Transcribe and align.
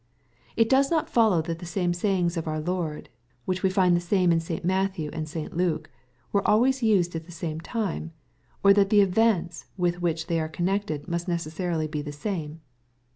It 0.55 0.67
does 0.67 0.89
not 0.89 1.11
follow 1.11 1.43
that 1.43 1.59
the 1.59 1.65
sayings 1.93 2.35
of 2.35 2.47
our 2.47 2.59
Lord, 2.59 3.09
which 3.45 3.61
we 3.61 3.69
find 3.69 3.95
the 3.95 3.99
same 4.01 4.31
in 4.31 4.39
St. 4.39 4.65
Matthew 4.65 5.11
and 5.13 5.29
St. 5.29 5.55
Luke, 5.55 5.91
were 6.31 6.41
always 6.47 6.81
used 6.81 7.15
at 7.15 7.25
the 7.27 7.31
same 7.31 7.59
time, 7.61 8.11
or 8.63 8.73
that 8.73 8.89
the 8.89 9.01
events 9.01 9.65
with 9.77 10.01
which 10.01 10.25
they 10.25 10.39
are 10.39 10.49
connected 10.49 11.07
must 11.07 11.27
necessarily 11.27 11.85
be 11.87 12.01
the 12.01 12.11
same. 12.11 12.61